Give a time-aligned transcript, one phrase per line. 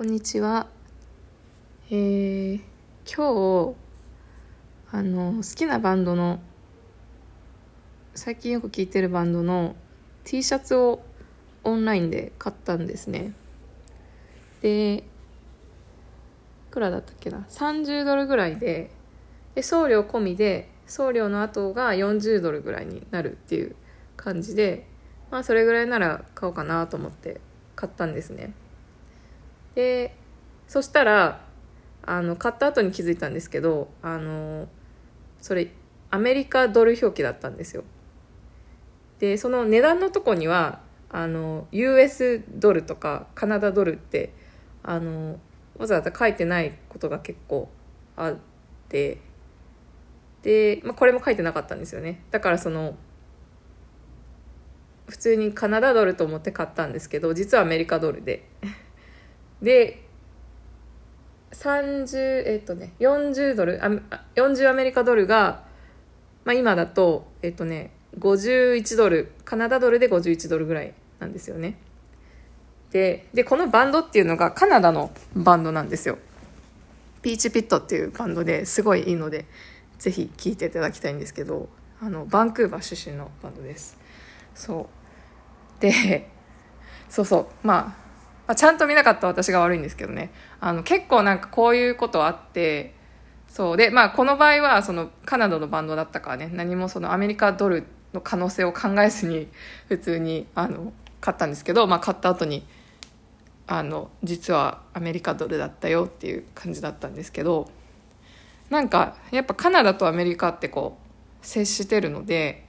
[0.00, 0.66] こんにちは。
[1.90, 2.60] えー、
[3.04, 3.76] 今日
[4.92, 6.40] あの好きなバンドの
[8.14, 9.76] 最近よく聴いてるバンドの
[10.24, 11.02] T シャツを
[11.64, 13.34] オンラインで買ったんですね。
[14.62, 15.02] で、い
[16.70, 18.90] くらだったっけな ?30 ドルぐらいで
[19.54, 23.76] で送料込みで送料の後が40ドルぐらいになるっていう
[24.16, 24.86] 感じで
[25.30, 27.42] まあそれぐらいなら買おうかなと思って
[27.76, 28.54] 買ったんですね。
[29.80, 30.14] で
[30.68, 31.40] そしたら
[32.02, 34.68] あの買った後に気づいたんですけどあの
[35.40, 35.68] それ
[36.10, 37.84] アメリカドル表記だったんですよ。
[39.20, 44.34] でその値段のとこにはあの US ドルとかカナダドルって
[44.82, 45.40] あの
[45.78, 47.70] わざわざ書いてないことが結構
[48.16, 48.36] あっ
[48.90, 49.18] て
[50.42, 52.22] で、まあ、これも書いてなかったんですよね。
[52.30, 52.96] だからその
[55.08, 58.46] 普通にカナダドルと思って買ったんですけど実はアメリカドルで。
[59.62, 60.02] で
[61.52, 63.90] 30えっとね40ドルあ
[64.34, 65.64] 40アメリカドルが、
[66.44, 71.76] まあ、今だとえっとね51ドルカナダドルで51ドルぐらいなんですよね。
[72.90, 76.18] ででこのバンドっていうのがカナダのバンドなんですよ。
[77.22, 79.44] ピーチピットっていうバンドですごいいいので
[79.98, 81.68] ぜひ聴いていただきたいんですけど
[82.00, 83.98] あのバンクーバー出身のバンドです。
[84.54, 84.88] そ
[85.78, 85.82] う。
[85.82, 86.30] で
[87.08, 87.46] そうそう。
[87.66, 88.09] まあ
[88.50, 90.32] まあ、ちゃんと見なかった私が悪いんですけどね。
[90.58, 92.96] あの結構なんかこういうことあって
[93.46, 93.76] そう。
[93.76, 96.50] でまあこの場合はそのカナダのバンドだったからね。
[96.52, 99.46] 何もそのアメリカドルの可能性を考えずに
[99.86, 102.66] 普通にあの買ったんですけど、まあ、買った後に
[103.68, 107.70] あの実はアメリカドルだったよっていう感じだったんですけど
[108.68, 110.98] なんかやっぱカナダとアメリカってこ
[111.40, 112.66] う接してるので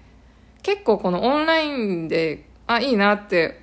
[0.61, 3.60] 結構このオンラインであいいなって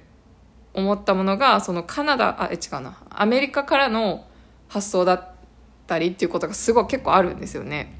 [0.74, 2.98] 思ったものがそのカナダあ違うな。
[3.10, 4.26] アメリカからの
[4.68, 5.30] 発想だっ
[5.86, 7.98] たりっていうことがすごい結構あるんですよね。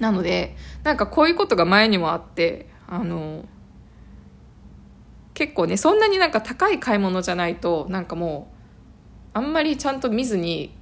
[0.00, 3.44] なのでなんかこういうことが前にもあってあの
[5.34, 8.52] 結構ねそんなになんか高い買い物じゃないとなんかも
[9.34, 10.76] うあんまりちゃんと見ずに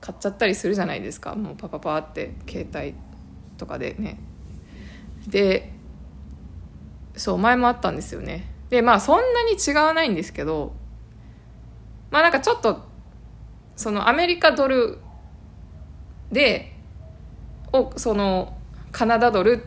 [0.00, 1.34] 買っちゃったりするじゃないですか。
[1.34, 2.94] もうパパパって携帯
[3.56, 4.18] とかでね。
[5.26, 5.72] で
[7.16, 8.52] そう前もあったんですよね。
[8.70, 10.74] でまあそんなに違わないんですけど
[12.10, 12.82] まあなんかちょっと
[13.76, 14.98] そのアメリカドル
[16.32, 16.72] で
[17.72, 18.56] をその
[18.92, 19.62] カナダドル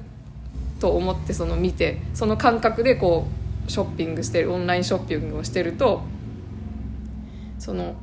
[0.79, 3.27] と思ってその見てその感覚でこ
[3.67, 6.01] うショッピングしてるオンラインショッピングをしてると
[7.59, 7.95] その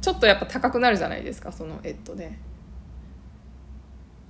[0.00, 2.38] ちょっとやっぱ高くなるじゃないですかそのえっとね。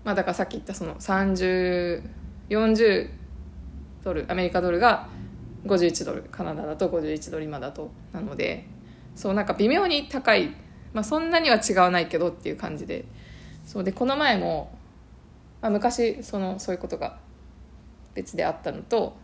[0.05, 3.11] まあだからさっき言ったその3040
[4.05, 5.09] ドルアメリカドルが
[5.67, 7.91] 51ドルカナダだと51ドル今だと。
[8.13, 8.67] なので
[9.15, 10.55] そうなんか微妙に高い、
[10.93, 13.05] まあ、そんなには違わないけどっていう感じで。
[13.67, 14.71] そうでこの前も、
[15.61, 17.19] まあ、昔そのそういうことが
[18.15, 19.17] 別であったのと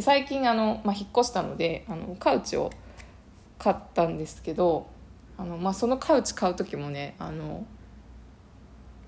[0.00, 2.70] 最近あの、まあ、引っ越したのであのカウチを
[3.58, 4.88] 買ったんですけど
[5.38, 7.64] あの、まあ、そのカウチ買う時もねあの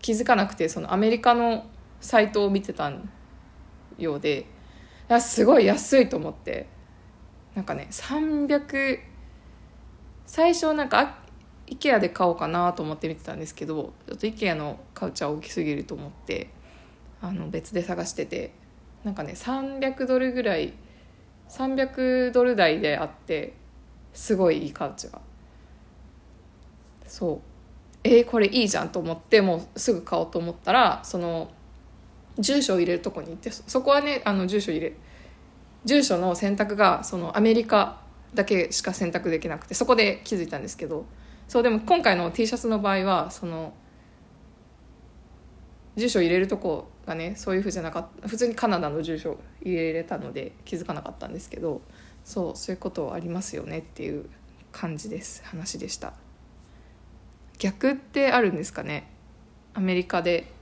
[0.01, 1.67] 気づかなくてそのアメリカの
[2.01, 2.93] サイトを見てた
[3.99, 4.47] ようで
[5.09, 6.76] いやすごい安いと思って。
[7.57, 9.01] なんかね300
[10.27, 11.17] 最初なんか
[11.67, 16.51] IKEA で買おうかなと思って見てたんですけどちょっと IKEA のカウチは大きすぎると思って
[17.23, 18.53] あの別で探してて
[19.03, 20.75] なんかね300ドルぐらい
[21.49, 23.55] 300ドル台であって
[24.13, 25.21] すごいいいカウチが
[27.07, 27.41] そう。
[28.05, 31.51] えー、これいいじゃんと思ってもうすぐ買おうと思ったらその
[32.39, 34.93] 住所を入れるとこに行ってそこはねあの住所入れ
[35.87, 38.03] 住所の選択がそのアメリカ
[38.35, 41.07] だけしか選択できなくてそこで気づいたんですけど
[41.49, 43.73] そうでも今回の T シャツの場合はその
[45.95, 51.81] 住所入れるとこがねそういうふうじゃなかった普通にカナダの住所入れれたので気づかなかったんですけど
[52.25, 54.29] そうそういうことありますよねっていう
[54.73, 56.13] 感じです話でした。
[57.59, 59.09] 逆ってあるんですかね？
[59.73, 60.53] アメリカで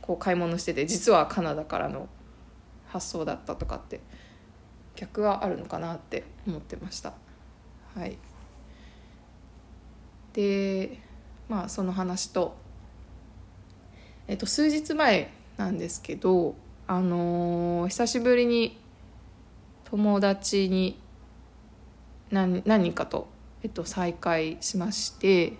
[0.00, 2.08] こう買い物してて実はカナダからの
[2.94, 4.00] 発想だったとかって
[4.94, 7.12] 逆はあるのかなって思ってました。
[7.96, 8.16] はい。
[10.32, 11.00] で
[11.48, 12.56] まあその話と
[14.28, 16.54] えっと数日前なんですけど
[16.86, 18.78] あのー、久しぶりに
[19.84, 21.00] 友達に
[22.30, 23.26] 何何人かと、
[23.64, 25.54] えっと、再会しまして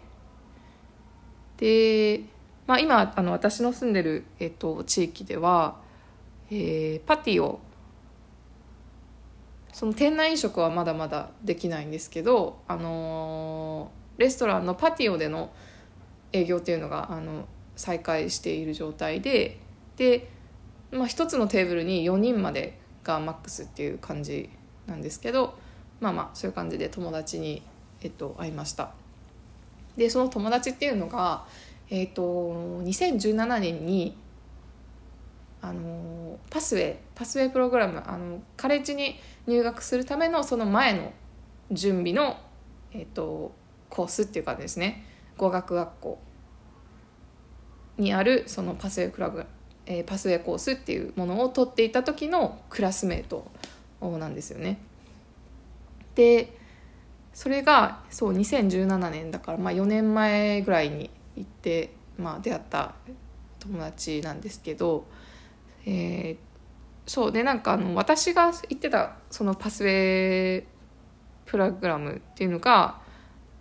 [1.56, 2.22] で
[2.66, 5.76] まあ、今あの私の住んでる、えっと、地域では、
[6.50, 7.60] えー、パティを
[9.72, 15.50] その店内飲食はまだまだできないんですけど、あのーレストランのパティオでの
[16.32, 17.46] 営業っていうのがあの
[17.76, 19.60] 再開している状態で
[19.96, 20.28] で、
[20.92, 24.50] まあ、1つのテーブルに4人までがマックスっていう感じ
[24.86, 25.56] なんですけど
[26.00, 27.62] まあまあそういう感じで友達に、
[28.02, 28.92] えっと、会いました。
[29.96, 31.46] でその友達っていうのが、
[31.88, 32.22] えっと、
[32.82, 34.16] 2017年に
[35.64, 41.10] あのパスウェイパスウェイプログラムあのカレッジに入学するためのその前の
[41.70, 42.36] 準備の、
[42.92, 43.52] えっと、
[43.88, 45.06] コースっていうかですね
[45.38, 46.18] 語学学校
[47.96, 49.46] にあるそのパスウェイクラブ、
[49.86, 53.50] えー、パスウェイコースっていうものを取っていた時のクラスメート
[54.18, 54.78] なんですよね。
[56.14, 56.58] で
[57.32, 62.94] それがそう2017年だから、まあ、4年前ぐらいに行って、まあ、出会った
[63.60, 65.06] 友達なんですけど、
[65.86, 66.36] えー、
[67.06, 70.64] そうでなんかあの私が行ってたそのパスウェイ
[71.46, 73.00] プログラムっていうのが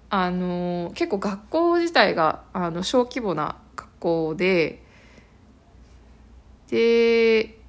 [0.10, 4.84] あの結構学校自体があの小規模な学校で
[6.70, 7.60] で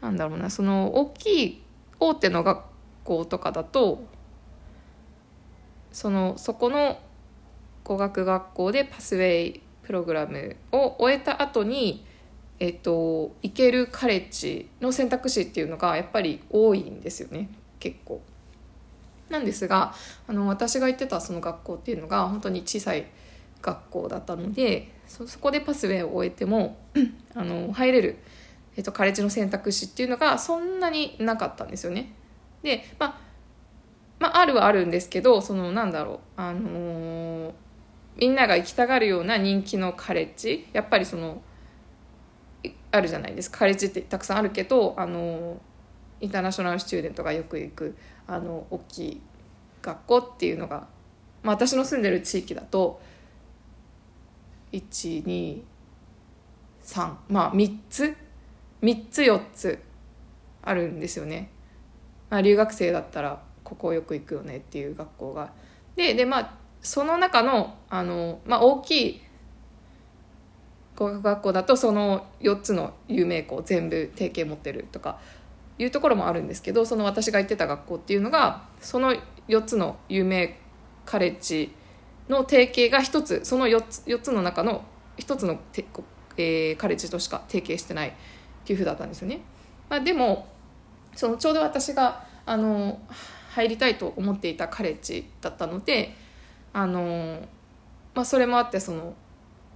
[0.00, 1.62] なんだろうなその大きい
[1.98, 2.62] 大手の学
[3.04, 4.04] 校とかだと
[5.92, 6.98] そのそこの
[7.84, 12.06] 語学学校でパスウェイプログラムを終えた後に
[12.60, 17.48] えっと行けるカレッジの選択肢っていうのがやっぱり多いんですよね
[17.80, 18.20] 結構。
[19.30, 19.94] なんですが
[20.26, 23.06] あの私が行ってたその学校っていうのが本当に小さい
[23.62, 26.76] 学校だったのでそこでパスウェイを終えても
[27.34, 28.18] あの入れる、
[28.76, 32.12] えっと、カレッジの選択肢っていうのがそんなになかったんですよね。
[32.62, 33.20] で、まあ、
[34.18, 37.52] まあ、あるはあるんですけどそのなんだろうあのー、
[38.16, 41.40] みんなが行きたがるような人気のカレッジやっぱりその
[42.92, 45.60] あるじゃないですかカレッジってたくさんあるけどあの
[46.20, 47.96] インターナショナルスチューデントがよく行く
[48.26, 49.20] あの大きい
[49.82, 50.86] 学校っていうのが、
[51.42, 53.00] まあ、私の住んでる地域だと
[54.72, 55.62] 123
[57.28, 58.16] まあ3つ
[58.82, 59.78] ？3つ4つ
[60.62, 61.50] あるんですよね。
[62.28, 65.52] まあ、留学生だったらここよく行くよねっていう学校が。
[65.96, 69.22] ででまあその中のあの、まあ、大きい
[71.00, 75.18] 語学学校だとその4つの有名校全部提携持ってるとか
[75.78, 79.14] いうところもあるんですけどその私が行ってた学校っていうのがその
[79.48, 80.58] 4つの有名
[81.06, 81.72] カレッジ
[82.28, 84.84] の提携が1つその4つ ,4 つの中の
[85.16, 85.86] 1つのて、
[86.36, 88.12] えー、カレッジとしか提携してないっ
[88.66, 89.40] ていうふうだったんですよね。
[89.88, 90.48] まあ、でも
[91.16, 93.00] そのちょうど私があの
[93.52, 96.14] 入りたいと思っていたカレッジだったので
[96.74, 97.40] あの、
[98.14, 99.14] まあ、それもあってその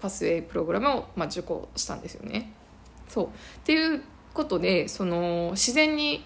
[0.04, 2.52] パスウェイプログラムを、まあ、受講したんですよね。
[3.08, 3.28] そうっ
[3.64, 4.02] ていう
[4.34, 6.22] ことでその自然に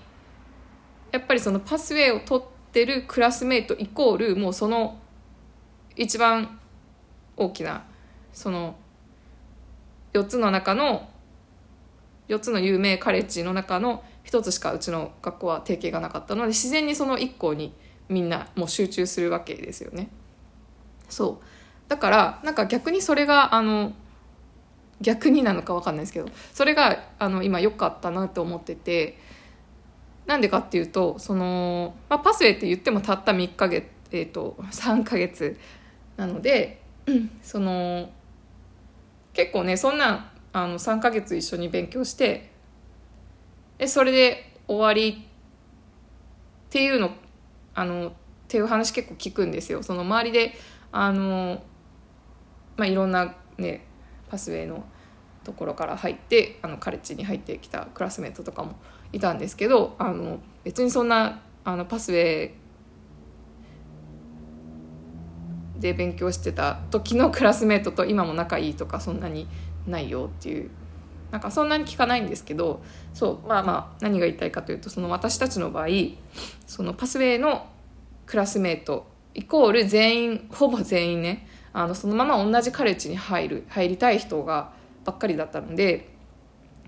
[1.12, 4.98] やっぱりそのパスウェイを取ってるクラスメートイコールもうその
[5.94, 6.58] 一番
[7.36, 7.84] 大きな
[8.32, 8.74] その
[10.12, 11.08] 4つの中の
[12.26, 17.72] 4つの有名カレッジの中の1つしかうちの学校は提携がなかったので自然にその1校に
[18.08, 20.08] みんなもう集中するわけですよね。
[21.08, 21.57] そう
[21.88, 23.92] だからなんか逆にそれがあの
[25.00, 29.18] 逆になのか分かんないですけどそれがあの今良かったなと思ってて
[30.26, 35.58] なんでかっていうとその、まあ、パスウェイって言ってもたった3ヶ月、えーと、3ヶ月
[36.18, 36.82] なので、
[37.42, 38.10] その
[39.32, 42.50] 結構ねそんなあの3ヶ月一緒に勉強して
[43.78, 45.24] でそれで終わり
[46.68, 47.12] っていうの
[47.74, 48.12] あのっ
[48.48, 49.82] ていう話結構聞くんですよ。
[49.82, 50.54] その周りで
[50.90, 51.62] あの、
[52.78, 53.84] まあ、いろんなね
[54.30, 54.84] パスウェイの
[55.44, 58.76] ところから入ってあのカレッジに入ってきたクラスメートとかも
[59.12, 62.50] いたんですけどあの別にそんなあのパスウェイ
[65.78, 69.46] で勉強してた時のクラスメートと今も仲いいとかそんなに
[69.86, 70.70] ないよっていう
[71.30, 72.82] なんかそんなに聞かないんですけど
[73.14, 75.86] そうまあまあ何が言いたいかというとその私たちの場合
[76.66, 77.66] そのパスウェイの
[78.26, 84.72] クラスメートイコール全員ほぼ全員ねあのそのまま同じカレッジに入る入りたい人が
[85.04, 86.08] ばっかりだったので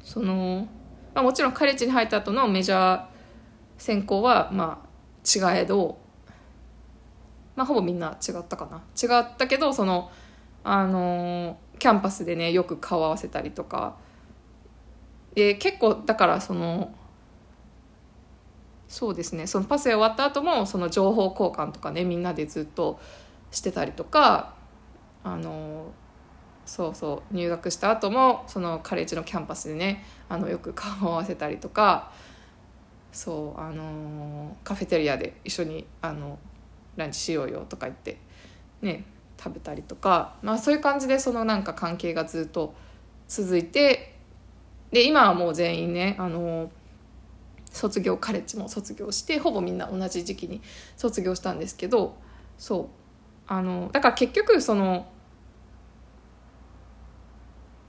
[0.03, 0.69] その、
[1.15, 3.05] まあ、もちろんカレッジに入った後のメジャー
[3.79, 4.91] 選考はまあ
[5.55, 5.99] 違えど、
[7.57, 8.83] まあ、ほぼみんな違ったかな。
[9.01, 10.11] 違ったけどその
[10.65, 13.97] あのキャンパスでねよく顔合わせたりとか。
[15.35, 16.93] で結構だからその
[18.89, 19.47] そうですね。
[19.47, 22.99] そのパスが終わった後もその情報交換とかねみんなでずっと
[23.51, 24.60] してたりとか。
[25.23, 25.93] あの
[26.67, 32.13] そうそう入学した後もそのカレッジのキャンパスでねあのよく顔を合わせたりとか
[33.13, 36.39] そうあのカフェテリアで一緒にあの
[36.97, 38.19] ランチしようよとか言って
[38.83, 39.05] ね
[39.43, 42.75] 食べたりとか、まあ、そういう感じでそのなんか関係がずっと
[43.27, 44.15] 続いて
[44.93, 46.71] で今はもう全員ねあの
[47.71, 50.61] 卒業カレッジも卒業してほぼみんな同じ時期に
[50.97, 52.17] 卒業したんですけど
[52.59, 53.00] そう
[53.53, 55.09] あのだから結局その、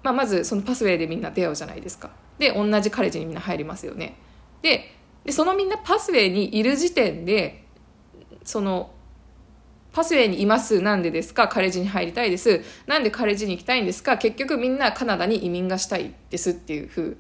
[0.02, 2.10] まあ、まずそのパスウェイでみんな出会うじゃないですか。
[2.40, 4.18] で同じカレッジにみんな入りますよね。
[4.64, 7.64] ででそのみんなパスウェイにいる時点で
[8.44, 8.92] その
[9.94, 10.82] パスウェイにいます。
[10.82, 11.48] なんでですか？
[11.48, 12.64] カレッジに入りたいです。
[12.88, 14.18] なんでカレッジに行きたいんですか？
[14.18, 17.18] 結局みんなカナダに移民がしたいですっていう風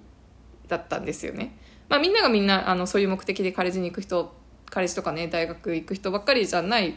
[0.67, 1.55] だったんですよね。
[1.89, 4.33] まあみんながみんなあのそういう目的でカレッジに行く人
[4.71, 6.95] カレッジとかね大学行く人ばっかりじゃない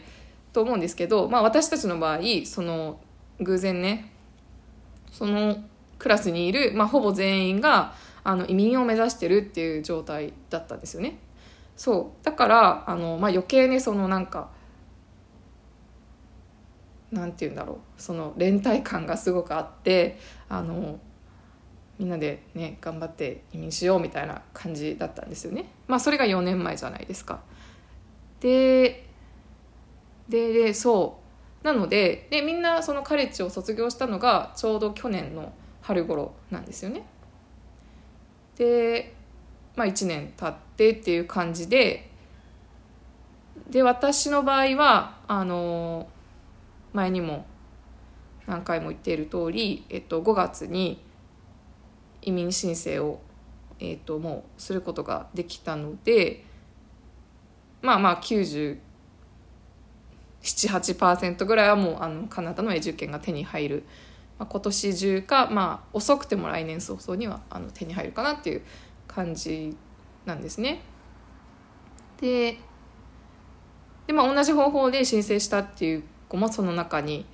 [0.55, 3.01] と思うんですけど、まあ、私たちの場合その
[3.41, 4.09] 偶然ね
[5.11, 5.57] その
[5.99, 7.93] クラスにいる、まあ、ほぼ全員が
[8.23, 11.19] あの移民を目指してるっていう状態だったんですよね。
[11.75, 14.49] そうだからあの、まあ、余計ねそのなんか
[17.11, 21.01] なんて言うんだろうその連帯感がすごくあってあの
[21.99, 25.65] みんなでね頑張って移民しようみたいな感じだったんですよね。
[25.87, 27.41] まあそれが4年前じゃないですか。
[28.39, 29.04] で
[30.29, 31.19] ででそ
[31.63, 35.51] うなのででみんなそのカレッジを卒業したのがちょうど去年の
[35.81, 37.05] 春頃なんですよね。
[38.55, 39.13] で、
[39.75, 42.09] まあ、1年経ってっていう感じで
[43.69, 46.07] で私の場合はあの
[46.93, 47.45] 前にも
[48.47, 51.01] 何回も言っている通り、えっと、5月に
[52.21, 53.19] 移民申請を、
[53.79, 56.45] えっと、もうすることができたので
[57.81, 58.77] まあまあ99
[60.45, 63.83] 78%ぐらいはもうあのカナダの永住権が手に入る、
[64.37, 68.61] まあ、今年中か、まあ、遅くても来年早々にはあの手に入るかなっていう
[69.07, 69.75] 感じ
[70.25, 70.81] なんですね。
[72.21, 72.57] で
[74.07, 77.25] で、まあ、同じ方法で申請したっていう子もその中に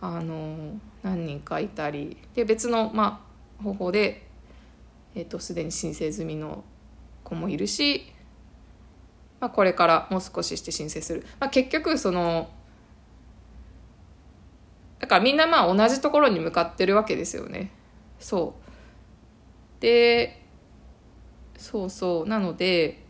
[0.00, 3.24] あの何人かいたりで別の、ま
[3.60, 4.26] あ、方法で、
[5.14, 6.64] えーと、すでに申請済みの
[7.22, 8.13] 子もいるし
[9.40, 12.48] まあ、これからもう少しして申請する、まあ、結局その
[14.98, 17.70] だからみんなまあ同じところに向かってるわけですよね。
[18.18, 19.82] そう。
[19.82, 20.42] で
[21.58, 22.26] そうそう。
[22.26, 23.04] なので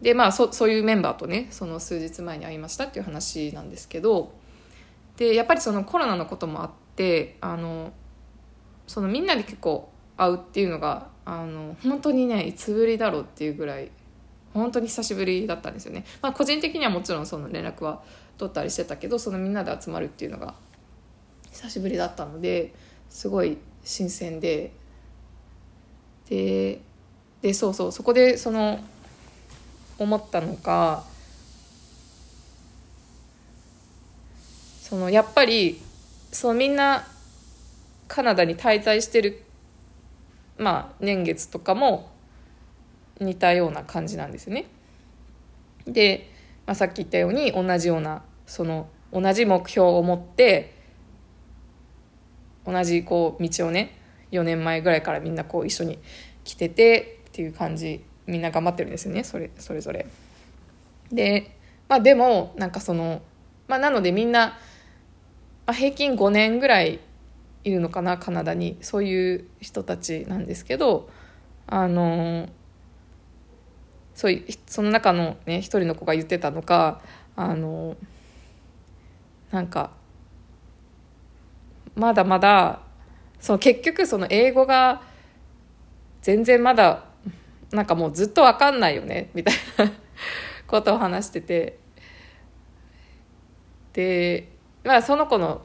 [0.00, 4.32] でまあそそういうメンバーとねその数日前に会いましたっていう話なんですけど
[5.16, 7.92] でやっぱりそのコロナのこともあってあの
[8.86, 13.90] そのみんなで結構会うっていうのがあの本当にねいつぶりだろうっていうぐらい
[14.56, 18.02] 本当に久しぶりだったんですよね、まあ、個人的にはもちろんその連絡は
[18.38, 20.54] 取ったりしてたけどそのみんなで集まるっていうのが
[21.52, 22.74] 久しぶりだったので
[23.08, 24.72] すごい新鮮で
[26.28, 26.80] で
[27.40, 28.80] でそうそうそこでその
[29.98, 31.04] 思ったのが
[34.80, 35.80] そのやっぱり
[36.32, 37.06] そのみんな
[38.08, 39.42] カナダに滞在してる
[40.58, 42.10] まあ年月とかも
[43.20, 44.66] 似たような感じなんですね。
[45.86, 46.30] で、
[46.66, 50.74] まあ、さっき言ったように同じようなその同じ目標を持って
[52.66, 53.98] 同じこう道をね
[54.32, 55.98] 4年前ぐらいからみんなこう一緒に
[56.44, 60.06] 来ててっていう感じみんな頑張ってるんですよねそれそれぞれ。
[61.12, 61.56] で
[61.88, 63.22] まあでもなんかその
[63.68, 64.56] まあなのでみんな、ま
[65.66, 66.98] あ、平均5年ぐらい
[67.62, 71.08] いるのかなカナダにそういう人たちなんですけど
[71.66, 72.48] あの
[74.16, 77.02] そういうその中のね一人の子が言ってたのか
[77.36, 77.96] あの
[79.50, 79.90] なんか
[81.94, 82.80] まだまだ
[83.38, 85.02] その結局その英語が
[86.22, 87.04] 全然まだ
[87.70, 89.92] なんかもうずっと分かんないよねみたいな
[90.66, 91.78] ことを話してて。
[93.92, 94.52] で
[94.84, 95.62] まあその子の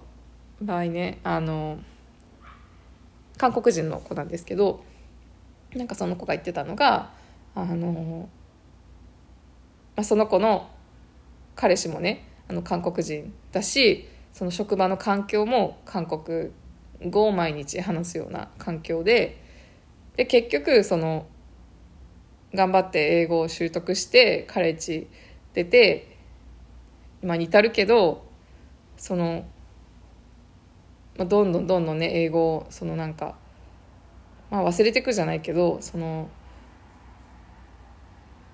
[0.62, 1.80] 場合ねあの
[3.38, 4.86] 韓国人の子なんですけど
[5.76, 7.12] なんかその子が言ってたのが
[7.54, 8.30] あの
[9.96, 10.70] まあ、その子の
[11.56, 16.52] 彼氏もねあの韓国人だしその職場の環境も韓国
[17.10, 19.42] 語を毎日話すような環境で
[20.16, 21.26] で結局その
[22.54, 25.08] 頑張って英語を習得してカレッジ
[25.54, 26.18] 出て
[27.24, 28.26] 今に至るけど
[28.98, 29.46] その、
[31.18, 33.36] まあ、どんどんどんどんね英語をそのなんか、
[34.50, 36.30] まあ、忘れていくじゃないけどその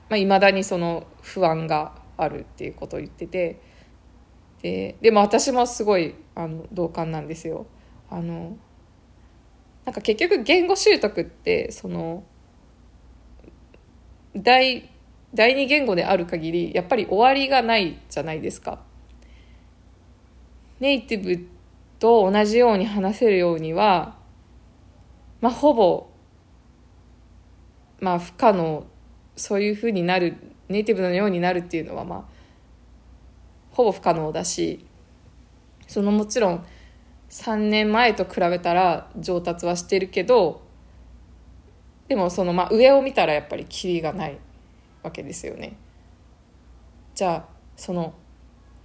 [0.09, 3.61] まあ、未だにその不安があるっていうことを言ってて
[4.61, 7.67] ででも私もすごいあの同感なんですよ。
[8.09, 8.57] あの
[9.85, 12.23] なんか結局言語習得ってその
[14.35, 14.89] 第
[15.33, 18.79] 第二言語である限りやっぱり終わりがないじゃないですか。
[20.79, 21.47] ネイティブ
[21.99, 24.17] と同じように話せるようには、
[25.41, 26.07] まあ、ほぼ、
[27.99, 28.85] まあ、不可能
[29.37, 30.35] そういうふうになる
[30.67, 32.23] ネイティブのようになるっていうのは、まあ、
[33.71, 34.85] ほぼ不可能だし
[35.87, 36.65] そのもちろん
[37.29, 40.61] 3年前と比べたら上達はしてるけど
[42.07, 44.37] でもそのまあ上を見たらやっぱりキリがない
[45.03, 45.77] わけですよね。
[47.13, 48.13] じゃあその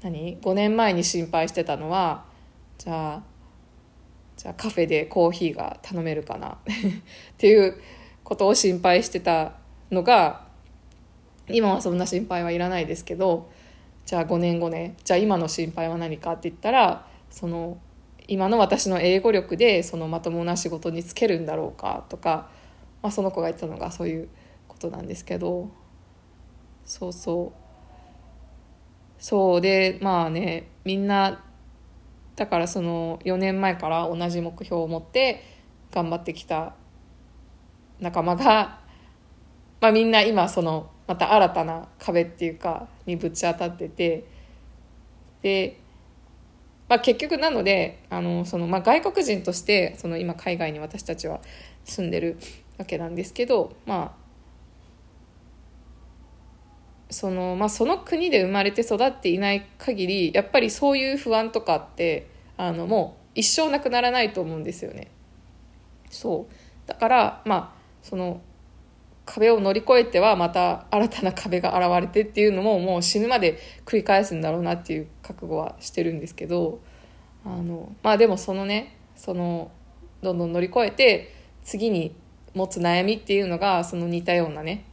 [0.03, 2.25] 何？5年前に心配してたのは
[2.79, 3.23] じゃあ
[4.37, 6.59] じゃあカフェでコーヒーが頼めるかな？
[6.59, 6.59] っ
[7.39, 7.81] ていう
[8.25, 9.55] ことを心配してた
[9.91, 10.42] のが
[11.49, 13.51] 今はそんな心配はいらないですけど
[14.07, 17.79] じゃあ5年後ねじゃあ今の心配は何かって言ったらその
[18.29, 22.49] 今の私の英語力でそのまともな仕事に就けるんだろうかとか、
[23.03, 24.29] まあ、その子が言ったのがそういう
[24.69, 25.71] ことなんですけど
[26.85, 27.63] そうそう。
[29.19, 31.45] そうでまあねみんな
[32.35, 35.45] だからその4年前から同じ目標を持って
[35.93, 36.75] 頑張ってきた
[38.01, 38.81] 仲間が、
[39.81, 44.25] まあ、みんな今そのまた新たな壁っていうかにぶち当たってて
[45.43, 45.79] で、
[46.89, 51.41] まあ、結局なのであのその、まあ、外国人としてその今海外に私たちは
[51.85, 52.39] 住んでる
[52.79, 54.23] わけなんですけどまあ
[57.13, 65.11] そのまあ、その国で生まれて育っていない限りやっぱりそういう不安とかってあのもう一生なくならないと思うんですよね。
[66.11, 66.55] そう
[66.87, 68.41] だからまあその
[69.35, 76.81] 壁を乗り越えてはまた新たな壁が現れてっていうのももう死ぬまで繰り返すんだろうなっていう覚悟はしてるんですけど
[77.43, 79.71] あのまあでもそのねその
[80.21, 81.35] どんどん乗り越えて
[81.65, 82.15] 次に
[82.53, 84.85] 持つ悩みっていうのがその似たようなね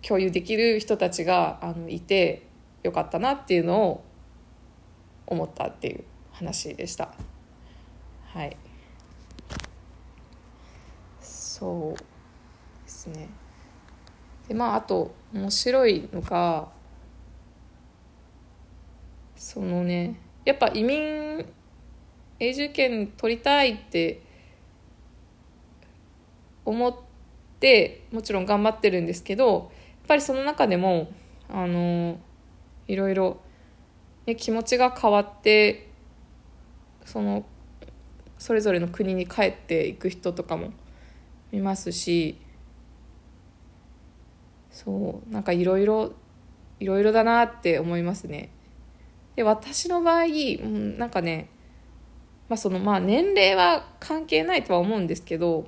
[0.00, 2.46] 共有できる人たちがあのいて
[2.84, 4.04] よかったなっていうのを
[5.26, 7.12] 思ったっていう話でした。
[8.32, 8.56] はい。
[11.20, 12.07] そう。
[12.98, 13.28] ですね。
[14.48, 16.68] でまああと面白いのが
[19.36, 21.44] そのねやっぱ移民
[22.40, 24.22] 永住権取りたいって
[26.64, 26.94] 思っ
[27.60, 31.10] てもちろん頑張ってるんですけどやっぱりその中でも
[31.48, 32.18] あの
[32.88, 33.38] いろいろ、
[34.26, 35.90] ね、気持ちが変わって
[37.04, 37.44] その
[38.38, 40.72] それぞれの国に帰っていく人とかも
[41.52, 42.38] いますし
[44.84, 46.12] そうなんかいろいろ
[46.78, 48.50] いろいろだなって思いますね。
[49.34, 51.48] で私の場合、うん、なんかね、
[52.48, 55.66] まあそのまあ年齢は関係ないとは思うんですけど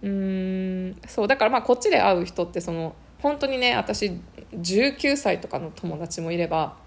[0.00, 4.18] うんそうだからまあこっちで会う人ってその本当にね私
[4.54, 6.78] 19歳とかの友達もいれば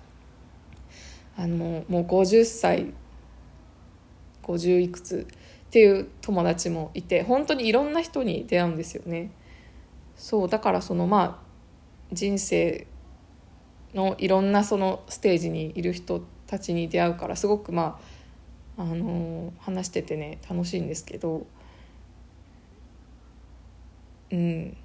[1.37, 2.93] あのもう50歳
[4.41, 5.27] 50いくつ
[5.67, 9.29] っていう友達もいて本当にいろんな人に出会うんですよね。
[10.21, 12.85] そうだからそのまあ人生
[13.95, 17.99] のいろんなそのステージにいる人たちに出会うからすごくま
[18.77, 21.47] ああの話しててね楽しいんですけど。
[24.31, 24.77] うん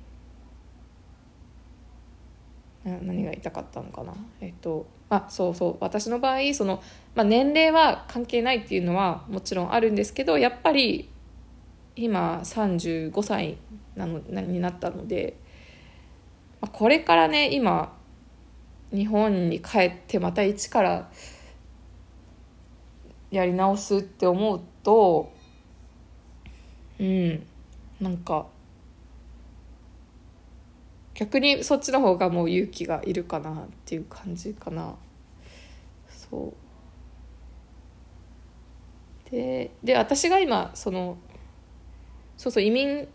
[2.84, 4.14] 何が言いたかったのかな？
[4.40, 6.82] えっとあそうそう私の場合その、
[7.14, 11.10] まあ、年齢は関係ないっていうのはもちろんあるんですけどやっぱり
[11.94, 13.58] 今35歳
[13.96, 15.36] なのになったので、
[16.72, 17.96] これからね今
[18.92, 21.10] 日本に帰ってまた一から
[23.30, 25.32] やり直すって思うと
[26.98, 27.46] うん
[28.00, 28.46] なんか
[31.14, 33.54] 逆にそっちの方がもう勇気がいるかなっ
[33.86, 34.94] ていう感じかな。
[36.08, 36.52] そ
[39.28, 39.30] う。
[39.30, 41.16] でで私が今その
[42.36, 43.08] そうそう移民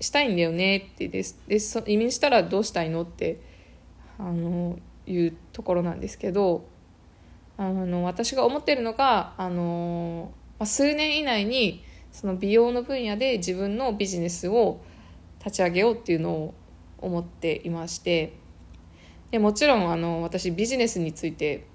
[0.00, 3.40] したいんだよねってででそ移民したらどうしたいのって
[4.18, 6.66] あのいうところなんですけど
[7.56, 14.80] あの私が思ってるのがあの、まあ、数年以内にその美容の分野で自分のビジネスを
[15.38, 16.54] 立ち上げようっていうのを
[16.98, 18.34] 思っていまして
[19.30, 21.66] でもちろんあの私ビジネスについて、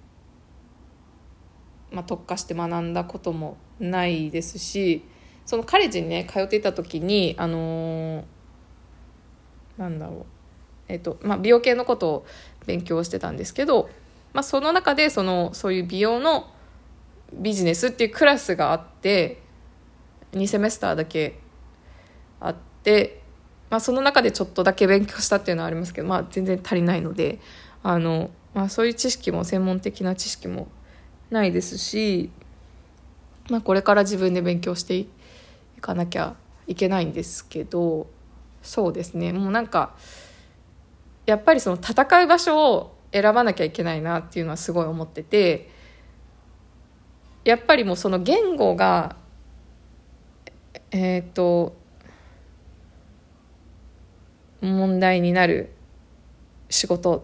[1.91, 5.03] まあ、特化して学んだこともないですし
[5.49, 8.23] そのカレッジにね通っていた時にあのー、
[9.79, 10.25] なんだろう。
[10.88, 12.25] えっとまあ、美容系のことを
[12.67, 13.89] 勉強してたんですけど、
[14.31, 16.51] まあ、その中でそのそういう美容の
[17.33, 19.41] ビジネスっていうクラスがあって
[20.33, 21.39] 2セメスターだけ
[22.39, 23.23] あって
[23.71, 27.39] まあ、その中でちょっとだけ勉強したっていうのはありますけど、まあ、全然足りないので
[27.81, 30.67] あの、まあ、そういう知識も専門的な知識も
[31.31, 32.29] ないですし、
[33.49, 35.18] まあ、これから自分で勉強していって
[35.79, 36.35] 行かなきゃ
[36.67, 38.07] いけないんですけど
[38.61, 39.95] そうですねもうなんか
[41.25, 45.69] やっぱりその戦う場所を選ばなきゃいけないなっていうのはすごい思ってて
[47.45, 49.15] やっぱりもうその言語が
[50.91, 51.77] えっ、と
[54.61, 55.71] 問題になる
[56.69, 57.21] 仕事っ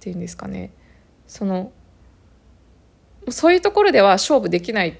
[0.00, 0.72] ていうんですかね
[1.26, 1.72] その
[3.30, 4.94] そういうところでは勝負できないっ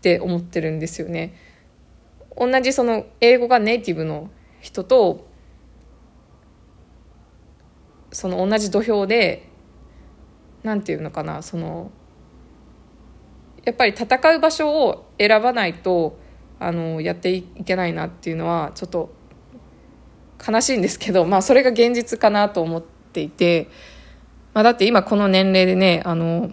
[0.00, 1.34] て思ってるんですよね。
[2.36, 5.26] 同じその英語がネイティブの人と
[8.12, 9.48] その同じ土俵で
[10.62, 11.90] なんていうのかなその
[13.64, 16.18] やっぱり戦う場所を選ばないと
[16.58, 19.12] あのやっていけないなっていうのはちょっと
[20.46, 23.68] 悲しいんですけど、まあ、それが現実かなと思っていて、
[24.52, 26.52] まあ、だって今この年齢でねあの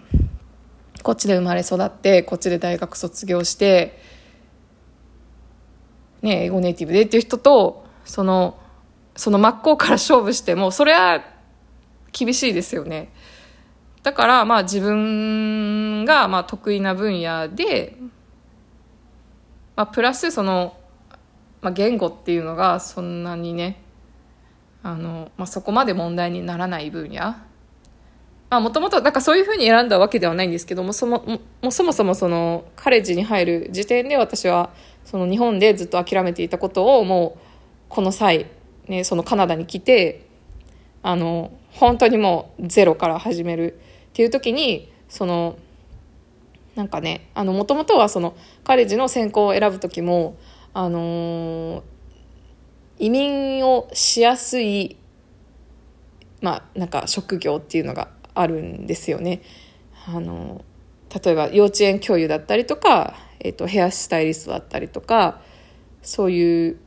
[1.02, 3.98] こっちで生まれ育ってこっちで大学卒業して、
[6.22, 8.58] ね、英語ネイティブでっていう人とその
[9.16, 11.22] その真っ向から勝負してもそれは
[12.12, 13.12] 厳しいですよね。
[14.02, 17.96] だからまあ自分がまあ得意な分野で、
[19.76, 20.76] まあ、プラスその、
[21.60, 23.80] まあ、言語っていうのがそんなにね
[24.82, 27.36] あの、まあ、そこまで問題にならない分野
[28.60, 34.70] もともとなんかそういうふうに選んだわけではないんですけどもそももそもそもそのカレッジに入る時点で私は
[35.04, 37.40] その日本でずっと諦めていたことをもう
[37.88, 38.46] この際、
[38.88, 40.26] ね、そのカナダに来て
[41.02, 45.56] あの本当にもうゼロから始めるっていう時にその
[46.74, 48.34] なんかねもともとはその
[48.64, 50.36] カレッジの専攻を選ぶ時も
[50.72, 51.82] あのー、
[52.98, 54.96] 移民をしやすい
[56.40, 59.42] まあなんか職業っていうのがあるんですよね。
[60.06, 60.64] あの
[61.12, 65.42] 例えば幼稚園教諭だったりとか、えーと、ヘアスタイリストだったりとか
[66.00, 66.78] そういう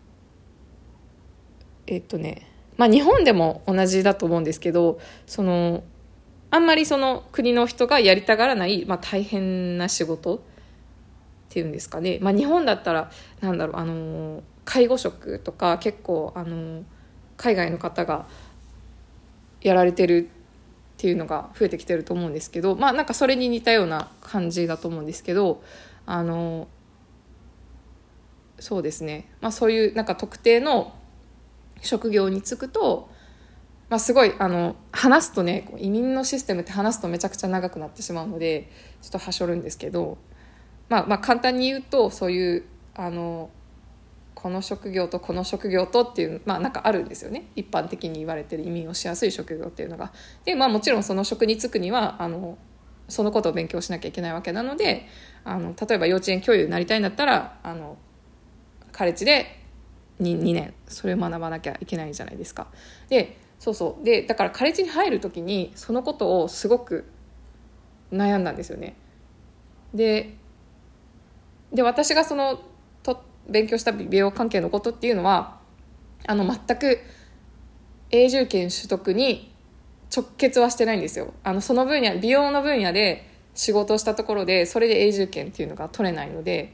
[1.88, 5.83] えっ、ー、とねまあ日本でも同じだと思うんですけどその
[6.49, 10.39] あんまりその国の人がやりたがらない、まあ、大変な仕事っ
[11.49, 13.11] ていうんですかね、まあ、日本だったら
[13.41, 16.83] なんだろうあの介護職とか結構あの
[17.38, 18.27] 海外の方が
[19.61, 20.29] やられてる
[21.06, 25.62] っていうのが増えてきてると思うんですけどまあなんかそれに似たような感じだと思うんですけど
[26.08, 26.68] あの
[28.60, 30.96] そうですね、まあ、そういうなんか特定の
[31.82, 33.08] 職業に就くと、
[33.89, 38.72] まあ、すごいあの話すとね移民のシステムって話すとめちゃくちゃ長くなってしまうので
[39.04, 40.18] ちょっとはしょるんですけど、
[40.89, 42.63] まあ、まあ簡単に言うとそういう
[42.96, 43.52] あの
[44.36, 50.12] この職業とこの職業とっていうまあなんかあるんですよね一般的に言われてる移民をしやすい職業っていうのが。
[50.43, 52.58] でまあもちろんその職に就くにはあの
[53.08, 55.08] そのことを勉強しなきゃいけないわけなので
[55.43, 57.98] あの例えば幼稚園教諭になりたいんだったらあの
[58.91, 59.62] カレッジで
[60.21, 62.67] 2, 2年それを学ばなきゃいけないじゃないですか。
[63.10, 67.06] でそうそうでだからカレッジに入る時にそのことをすごく
[68.12, 68.95] 悩んだんですよね。
[69.93, 70.36] で
[71.74, 72.62] で私がその
[73.49, 75.60] 勉強した美容関係のことっていうのは
[76.27, 76.99] あの全く
[78.12, 79.53] 永住権取得に
[80.15, 81.34] 直結はしてないんですよ。
[81.43, 86.73] あのその分野美容の分野で仕事をしたところでそれで永住権っていうのが取れないので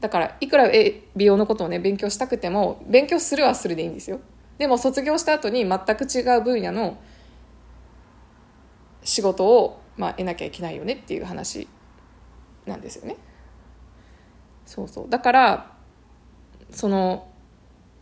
[0.00, 0.70] だからいくら
[1.16, 4.20] 美容のことをね勉強したくても勉強するはするでいいんですよ。
[4.58, 6.98] でも卒業した後に全く違う分野の
[9.02, 11.68] 仕事を、まあ、得なきゃいけないよねっていう話
[12.64, 13.16] なんですよね。
[14.64, 15.10] そうそう。
[15.10, 15.73] だから
[16.74, 17.28] その、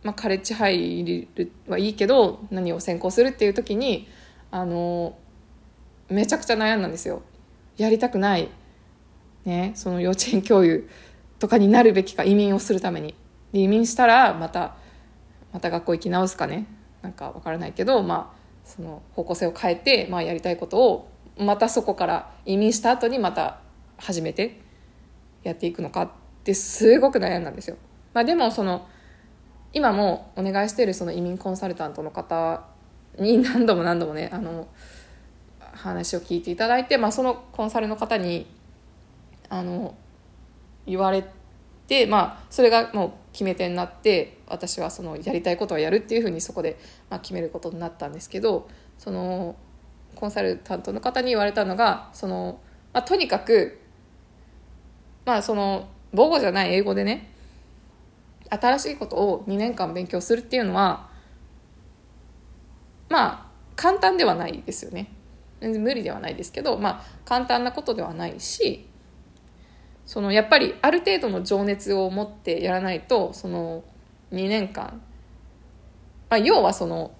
[0.03, 4.07] まあ、カレッジ入るはいいけど何を専攻するっていう時に
[4.51, 5.17] あの
[6.09, 7.21] めちゃくちゃ悩んだんですよ。
[7.77, 8.49] やりたくない、
[9.45, 10.87] ね、その幼稚園教諭
[11.39, 13.15] とかになるべきか移民をするために
[13.51, 14.75] で移民したらまた
[15.51, 16.67] また学校行き直すかね
[17.01, 23.59] なんか分からないけど、まあ、その方向性を変えて、まあ、やりたいことをまたそこから移民した後にまた
[23.97, 24.61] 始めて
[25.43, 26.11] やっていくのかっ
[26.43, 27.77] てすごく悩んだんですよ。
[28.13, 28.87] まあ、でもその
[29.73, 32.65] 今もお願いしているその移民コンサルタントの方
[33.17, 34.67] に何度も何度もねあの
[35.59, 38.45] 話を聞いていただいて、まあ、そのコンサルの方に
[39.49, 39.95] あの
[40.85, 41.25] 言われ
[41.87, 49.55] て、まあ、それがもう決め手になって私はそのやりたいことをやるっていうふうにそこで、まあ、決めることになったんですけどその
[50.15, 52.59] コンサルタントの方に言われたのがその、
[52.93, 53.79] まあ、とにかく
[55.25, 57.32] まあその母語じゃない英語でね
[58.59, 61.09] 新しいことを2年間勉強するっていうのは
[63.09, 65.11] まあ簡単ではないですよね。
[65.59, 68.89] 全然無理ではないですけどまあ簡単なことではないし
[70.05, 73.83] そのやっぱりある程度の情熱を持ってやらないとその
[74.31, 75.01] 2年間、
[76.29, 77.15] まあ、要はその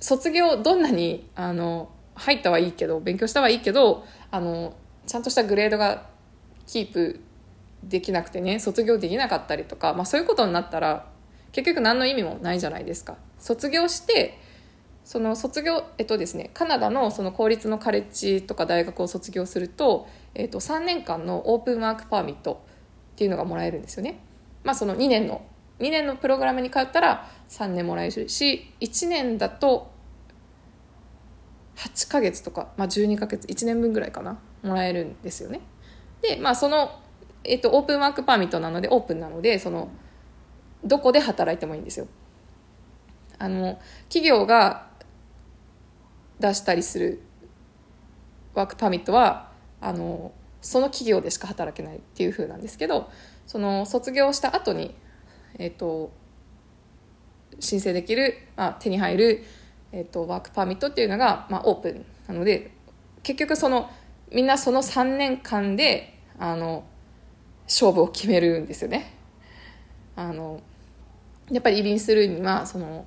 [0.00, 4.74] 卒業どんなにあの入ったはいいけど勉強したはいいけどあの
[5.06, 6.06] ちゃんとしたグレードが
[6.66, 7.20] キープ
[7.88, 11.06] できなくてね卒業できなかったりとか、まあ、そういうことになったら
[11.52, 13.16] 結局何の意味もないじゃないですか。
[13.38, 14.40] 卒業して
[15.04, 22.64] その卒業えっとですねカナダのその公立のカレッジとか大学を卒業すると、えっと、3年間のオープンワークパーミット
[23.12, 24.20] っていうのがもらえるんですよね。
[24.62, 25.42] まあその2年の
[25.78, 29.92] 2年のプログラムに通ったら3年もらえるし1年だと
[31.76, 35.60] 8ヶ月とか、まあ、12ヶ月1年分ぐらいかなもらえるんですよね
[36.22, 37.00] でまあその、
[37.44, 39.88] えっと、オープンワークパーミットなのでオープンなのでその
[40.82, 42.06] どこで働いてもいいんですよ。
[43.38, 43.78] あの
[44.08, 44.86] 企業が
[46.40, 47.20] 出したりする
[48.54, 53.10] ワークパーミットはあのその企業でしか働けないっていう風なんですけど
[53.46, 54.94] その卒業した後に
[55.58, 56.12] えっ、と
[57.60, 59.44] 申請できる、まあ、手に入る
[59.96, 62.72] えーと、ワークパーミットっていうのが、まあ、オープンなので
[63.22, 63.88] 結局その
[64.32, 66.82] みんなその3年間であの
[67.66, 69.14] 勝負を決めるんですよね。
[70.16, 70.60] あの
[71.50, 73.06] やっぱり移民するにはその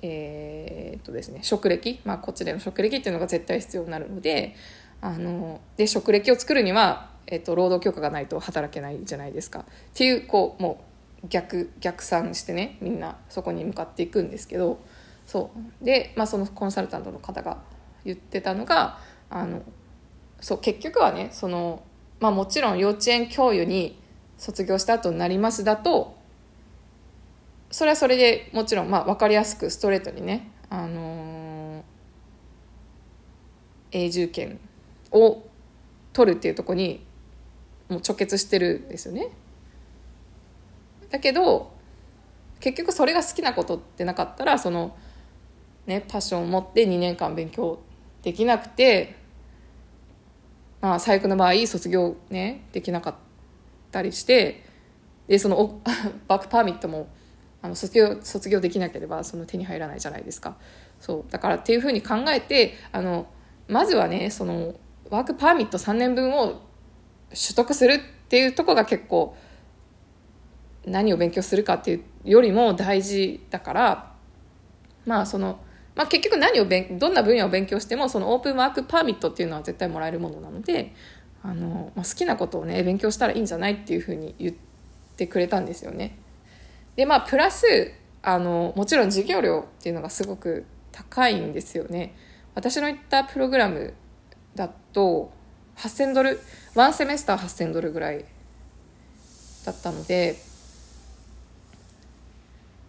[0.00, 4.54] えー、っとですね職歴、まあ、こっちでの職歴っていうのが絶対必要になるので
[5.00, 10.84] あので職歴を作るには、え、っと労働許可がないと働けないじゃないですかっていうこうも
[11.24, 14.78] う逆逆算してねみんなそこに向かっていくんですけど
[15.26, 15.50] そ
[15.82, 17.58] うで、まあ、そのコンサルタントの方が
[18.04, 18.98] 言ってたのが
[19.30, 19.62] あの
[20.40, 21.82] そう結局はねその、
[22.24, 24.00] まあ、もちろん幼稚園教諭に
[24.38, 26.16] 卒業した後になりますだと
[27.70, 34.58] それはそれでもちろん、まあ、分かりやすくストレートにね、あのー、永住権
[35.12, 35.42] を
[36.14, 37.04] 取るっていうとこに
[37.90, 39.28] もう直結してるんですよね。
[41.10, 41.74] だけど
[42.60, 44.96] 結局それが好きなことってなかったらその
[45.86, 47.80] ね、パッションを持って2年間勉強
[48.22, 49.23] できなくて、
[50.84, 53.14] まあ、最悪の場合卒業ねできなかっ
[53.90, 54.66] たりして
[55.26, 55.80] でその
[56.28, 57.08] バックパーミットも
[57.62, 60.58] あの卒業卒業できなければその手に入らないじゃないですか。
[61.00, 61.32] そう。
[61.32, 63.28] だからっていうふうに考えてあの
[63.66, 64.74] まずはねその
[65.08, 66.60] ワークパーミット3年分を
[67.30, 69.34] 取得するっていうとこが結構
[70.84, 74.12] 何を勉強するかっていうよりも大事だから
[75.06, 75.60] まあその
[75.94, 80.92] まあ、結局何を勉どんな分野を勉強してもそのオープンワークパーミットっていうのは絶対もらえるものなので
[81.42, 84.54] あの、まあ、好きなことをね勉強したらいいんじゃないっていうふうに言っ
[85.16, 86.18] てくれたんですよね。
[86.96, 92.14] でまあプラスあのもちろん授業料っていうのがすごく高いんですよね。
[92.54, 93.94] 私の行ったプログラム
[94.54, 95.32] だと
[95.76, 96.40] 8000ドル
[96.74, 98.24] ワンセメスター8000ドルぐらい
[99.64, 100.36] だったので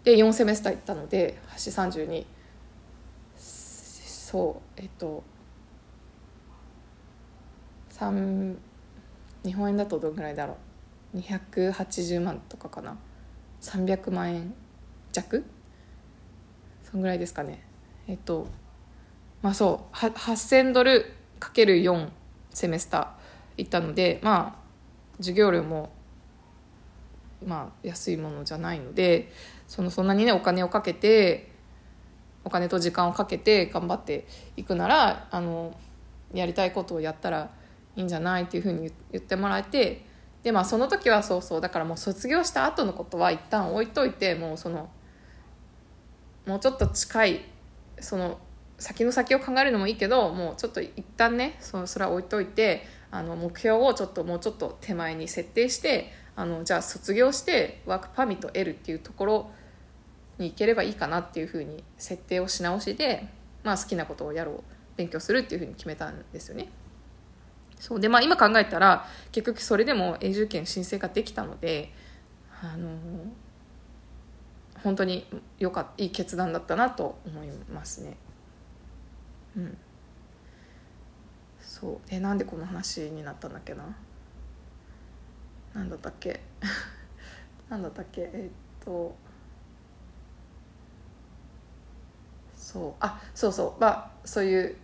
[0.03, 2.25] で4セメスター行ったので8 32
[4.25, 5.23] そうえっと
[7.91, 8.55] 3
[9.45, 10.57] 日本円だとどんぐらいだろ
[11.13, 12.97] う？280万とかかな
[13.61, 14.55] ？300万円
[15.11, 15.45] 弱？
[16.81, 17.67] そんぐらいですかね。
[18.07, 18.47] えっと
[19.43, 21.05] まあそう8000ドル
[21.39, 22.09] かける4
[22.49, 23.07] セメスター
[23.59, 25.91] 行ったのでまあ授業料も
[27.45, 29.31] まあ安いものじゃないので
[29.67, 31.53] そのそんなにねお金をかけて
[32.45, 35.75] お金と時間をかけて頑張っていくならあの
[36.33, 37.49] やりたいことをやったら
[37.95, 40.05] いいんじゃないっていうふうに言ってもらえて
[40.43, 44.89] でまあその時はそうそうだからもう卒業した後のことは一旦置いといてもうその
[46.45, 47.41] もうちょっと近い
[47.99, 48.37] その
[48.77, 59.51] 先の先を考えるのもいいけどもうちょっと一旦ねそのそれは置いといてあの目標をちょっともうちょっと手前に設定してあのじゃあ卒業してワークパミット得るっていうところ
[60.37, 63.27] に行ければいいかなっていうふうに設定をし直しで、
[63.63, 64.63] まあ、好きなことをやろう
[64.97, 66.69] 勉強するっていうふうに決めたんですよね。
[67.79, 67.99] そう。
[67.99, 71.91] でまあ、今考えたら結局それでも永住権申請ができたので、
[72.61, 72.89] あの
[74.83, 75.27] 本当に
[75.59, 78.17] よかいい決断だったなと思いますね。
[79.57, 79.77] うん、
[81.59, 82.09] そう。
[82.09, 83.83] でなんでこの話になったんだっけな？
[85.73, 86.39] 何だったっけ？
[87.69, 88.29] 何だったっけ？
[88.33, 89.15] えっと
[92.65, 92.93] そう。
[92.99, 93.79] あそうそう。
[93.79, 94.75] まあそういう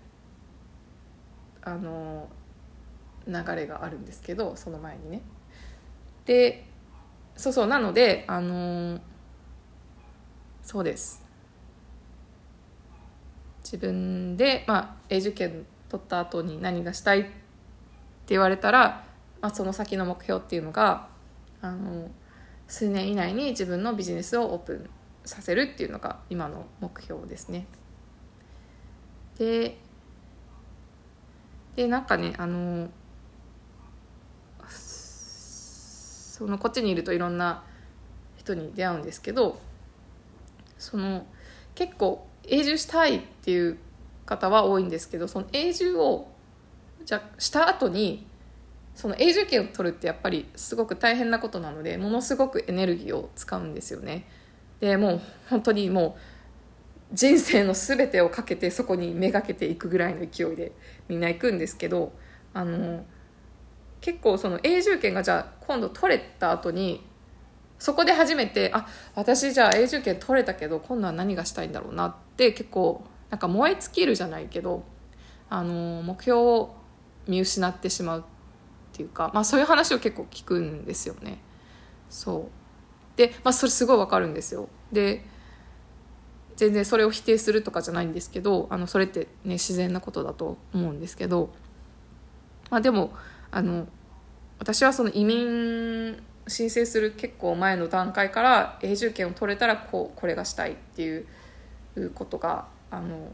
[1.64, 2.30] あの
[3.28, 5.24] 流れがあるんですけどその前にね。
[6.26, 6.64] で
[7.36, 7.68] そうそう。
[7.68, 9.00] なのであの
[10.62, 11.26] そうです。
[13.64, 17.32] 自分で、まあ、永住権取った後に何がしたいって
[18.28, 19.06] 言われたら、
[19.42, 21.08] まあ、その先の目標っていうのが
[21.62, 22.12] あの
[22.68, 24.90] 数年以内に自分のビジネスをオープン
[25.26, 27.68] させるっていうのが今の目標ですね。
[29.38, 29.78] で
[31.76, 32.90] でなんかねあの
[34.68, 37.64] そのこっちにいるといろんな
[38.38, 39.60] 人に出会うんですけど
[40.78, 41.26] その
[41.76, 43.78] 結構永住したいっていう
[44.26, 46.28] 方は多いんですけどその永住を
[47.06, 48.26] じゃした後に
[48.96, 54.26] その永住権を取るってやっぱりすごく大変なことなのでものすごくエネルギーを使うんですよね。
[54.82, 56.22] でもう本当にもう
[57.14, 60.74] 人生の全てをかけてそこにめがけていくぐらいの勢いで
[61.08, 62.12] みんな行くんですけど
[62.54, 63.06] あの
[64.02, 67.06] 結構その永住権がじゃあ今度取れた後に
[67.78, 74.84] そこで初めてあ私じゃあ永住権取れたけど今度は何がしたいんだろうなって結構なんか燃え尽きるじゃないけど
[75.50, 76.76] あの目標を
[77.28, 78.24] 見失ってしまうっ
[78.94, 81.40] ていうか、まあ、そういう話を結構聞くんですよね。
[82.10, 82.61] そう
[83.16, 84.70] で、まあ、それすごいわかるんですよ。
[84.92, 85.24] で
[86.56, 91.50] 全然それを否定するとかじゃないんですけどあのそれってね自然なことだと思うんですけど、
[92.70, 93.14] まあ、でも
[93.50, 93.88] あの
[94.60, 101.26] 私はその移民申請する結構前の段階から永住権を取れたらこうこれがしたいっていう
[102.14, 103.32] ことがあの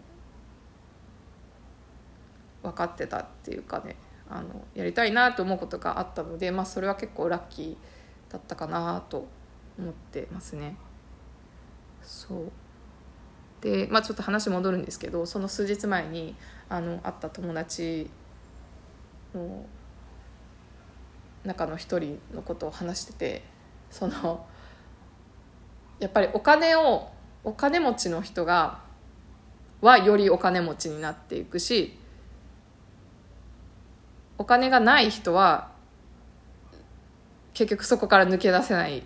[2.64, 3.96] 分かってたっていうかね
[4.30, 7.76] あのやりたいなと思うことがあったので、まあ、それは結構ラッキー
[8.32, 9.28] だったかなと
[9.78, 10.76] 思ってますね。
[12.02, 12.52] そう
[13.62, 16.36] で、まあ、ちょっと話戻るんですけどその数日前に
[16.70, 18.10] あの会った友達
[19.34, 19.66] の
[21.44, 23.44] 中の一人のことを話してて
[23.90, 24.46] その
[26.00, 27.10] やっぱりお金を
[27.44, 28.80] お金持ちの人が
[29.82, 31.98] はよりお金持ちになっていくし
[34.38, 35.72] お金がない人は
[37.54, 39.04] 結局そこから抜け出せない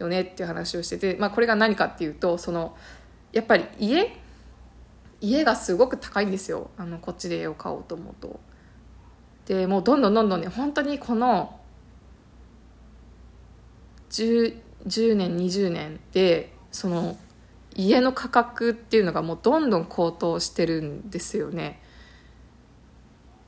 [0.00, 2.76] よねっていう話をしてて、まあ、これが何かっていうとその
[3.32, 4.16] やっぱり家
[5.20, 8.40] 家がすごく高いんですよあのこっちで家を買おうと思うと。
[9.46, 11.58] でもうどんどんどんどんね本当にこの
[14.10, 17.16] 10, 10年20年でその
[17.74, 21.82] 家の価格っていうのがもうどんどん高騰してるんですよね。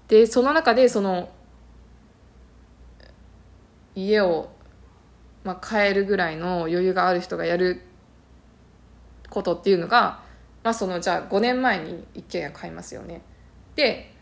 [0.09, 1.31] でその中でその
[3.95, 4.51] 家を、
[5.45, 7.83] まあ、買えるぐらいの余裕がある人がやる
[9.29, 10.21] ことっていうのが、
[10.63, 13.23] まあ、そのじゃあ5年前に一軒家買いますよね。
[13.75, 14.13] で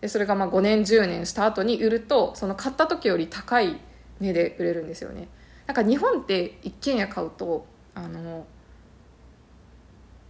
[0.00, 3.78] でそれがまあ5年10年した後に売るとその買った時より高い
[4.18, 5.28] 値で売れるんですよね。
[5.66, 8.46] なんか日本って一軒家買うとあの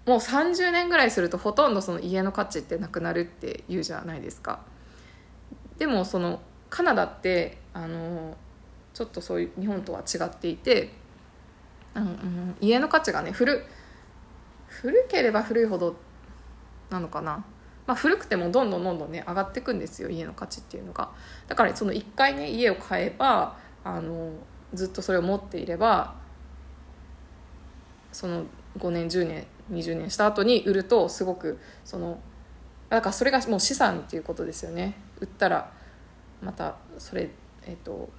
[0.07, 4.61] もう30年ぐらいするとほとんどその家の価値ってなくなるって言うじゃないですか
[5.79, 8.37] でもそのカナダってあの
[8.95, 10.91] ちょっとそういう日本とは違っていて、
[11.95, 13.65] うんうん、家の価値がね古
[14.67, 15.97] 古ければ古いほど
[16.91, 17.45] なのかな、
[17.87, 21.11] まあ、古くてもどんどんどんどんね上がっていくんですよ家の価値っていうのが。
[21.49, 24.33] だからその1回ね家を買えばあの
[24.75, 26.15] ずっとそれを持っていれば
[28.13, 28.45] その
[28.79, 32.21] 5年10年20年した後に売るとすごくその
[32.89, 34.95] だからそれがもう資産っていうことですよね。
[35.21, 35.73] 売ったら
[36.43, 37.31] またそれ
[37.65, 38.11] えっ、ー、と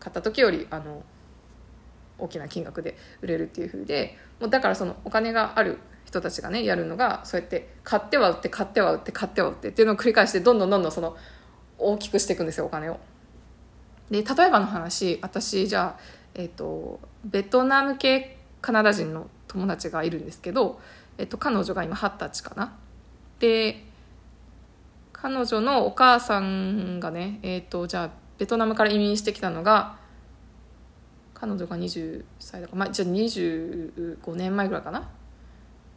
[0.00, 1.04] 買った時よりあの
[2.18, 11.16] 大きな金額で売れるっていうふうでもうだからそのお金がある人たちがねやるのがそうやって買っては売って買っては売って買っては売ってっていうのを繰り返してどんどんどんどんその
[11.78, 12.98] 大きくしていくんですよお金を。
[14.10, 16.00] で例えばの話私じゃあ、
[16.34, 20.80] えーとベトナム系カナダ人の友達がいるんですけど、
[21.18, 22.76] えっと、彼女が今二十歳かな。
[23.38, 23.84] で
[25.12, 29.98] 彼女のお母さんがね、えっと、じゃあベトナムから移民してきたのが
[31.34, 35.10] 彼女が20歳だから、まあ、じゃあ25年前ぐらいかな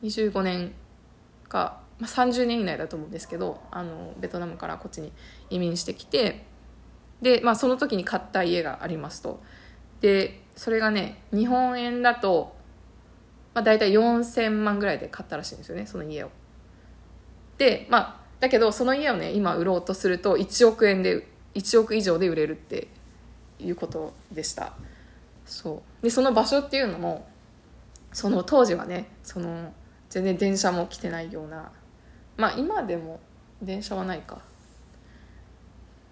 [0.04, 0.74] ？25年
[1.48, 5.14] か、まあ、30年以内だと思うんですけどあのベトナムからこっちに
[5.50, 6.46] 移民してきて
[7.22, 9.42] で、まあ、その時に買った家がありますと。
[10.02, 12.62] でそれがね日本円だと
[13.54, 16.32] まあ、大体4000万ぐらいで買ったらしいんですよねその家を。
[17.58, 22.88] でまあだけどその家をね今売ろうとすると1億円で1億以上で売れるって
[23.60, 24.74] いうことでした。
[25.46, 26.04] そう。
[26.04, 27.28] でその場所っていうのも
[28.12, 29.74] その当時はねその
[30.10, 31.72] 全然電車も来てないような
[32.38, 33.20] まあ今でも
[33.62, 34.42] 電車はないか。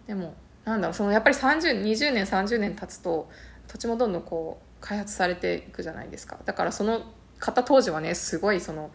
[0.08, 0.34] でも
[0.66, 3.30] なんだろうそのやっぱり3020年30年経つと
[3.68, 6.38] 土地もどんどんこう開発されていくじゃないですか。
[6.46, 7.02] だからその
[7.40, 8.92] 買った当時はねすごいその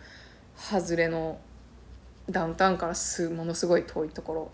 [0.57, 1.39] 外れの
[2.29, 4.51] ダウンタウンからすものすごい遠いところ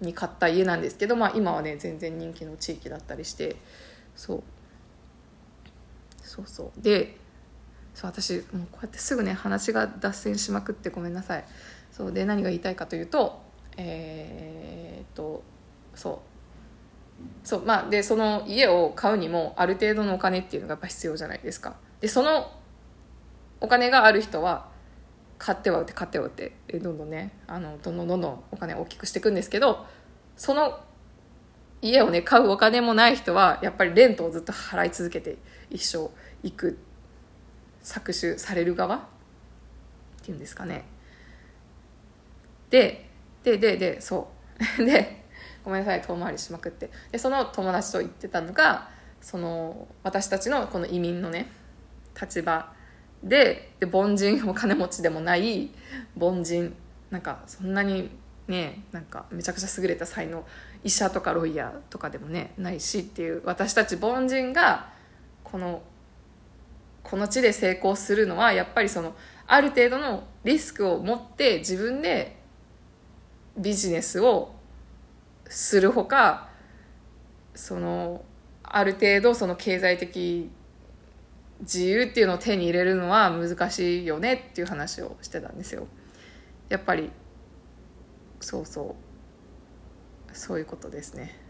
[0.00, 3.56] に買った家なんですけど、まあ、今はね全然人気の地域だったりして
[4.14, 4.42] そう。
[6.22, 6.82] そうそう。
[6.82, 7.16] で
[7.94, 11.44] そう私もうこうやってすぐね話が脱線しまくってごめんなさい。
[11.90, 13.42] そうで何が言いたいかというと
[13.76, 15.42] えー、っと
[15.94, 16.18] そう。
[17.42, 21.76] そうまあでその家を買うにもある程度のお金っていうのがやっぱ必要じゃないですか。
[22.00, 22.52] でその
[23.60, 24.67] お金がある人は
[25.38, 29.86] 買っては売って買っては売ってどんどんねあのどんどんどんどんお金を大きくしていくんですけど
[30.36, 30.80] その
[31.80, 35.36] 家をね買うお金もない人はやっぱりレントをずっと払い続けて
[35.70, 36.10] 一生
[36.42, 36.78] 行く
[37.82, 39.00] 搾取される側っ
[40.22, 40.84] ていうんですかね。
[42.70, 43.08] で
[43.44, 44.30] でででそ
[44.78, 44.82] う。
[44.84, 45.24] で
[45.64, 46.90] ごめんなさい遠回りしまくって。
[47.12, 51.50] でその友達と言ってたのがその私たちのこの移民のね
[52.20, 52.72] 立場
[53.22, 55.70] でで凡人 お金持ちでもない
[56.18, 56.74] 凡人。
[57.10, 58.10] なんかそんなに
[58.48, 60.44] ねなんかめちゃくちゃ優れた才能
[60.84, 64.90] 医者とかロイヤーとかでもねないしっていう私たち凡人が
[65.42, 65.82] この
[67.02, 69.14] この地で成功するのはやっぱりその
[69.46, 72.36] ある程度のリスクを持って自分で
[73.56, 74.54] ビジネスを
[75.48, 76.48] するほか
[77.54, 78.22] その
[78.62, 80.50] ある程度その経済的
[81.60, 85.86] 自由っていうのを手に入れるのは難しいよねっていう話をしてたんですよ。
[86.68, 87.10] やっぱり
[88.40, 88.96] そうそ
[90.30, 91.48] うそういうことですね。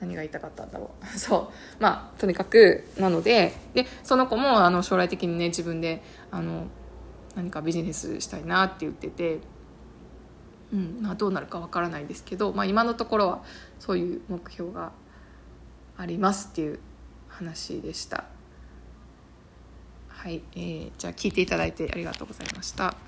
[0.00, 6.66] 何が言いたかったんだろう そうまあとにかくなのででその子もあの将来的にね自分であの
[7.34, 9.40] 何かビジネスしたいなって言ってて、
[10.72, 13.42] うんまあ、どうなるかわからないですけど、まあ、今のところは
[13.78, 14.92] そういう目標が
[15.96, 16.78] ありますっていう
[17.28, 18.37] 話でした。
[20.18, 23.07] はい、えー、じゃあ聞いていただいてありがとうございました。